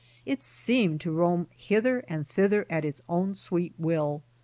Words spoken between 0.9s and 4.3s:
to roam hither and thither at its own sweet will.